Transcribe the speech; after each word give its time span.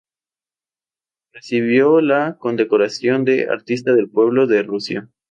Recibió 1.31 2.01
la 2.01 2.35
condecoración 2.39 3.23
de 3.23 3.47
Artista 3.49 3.93
del 3.93 4.09
Pueblo 4.09 4.47
de 4.47 4.63
Rusia. 4.63 5.09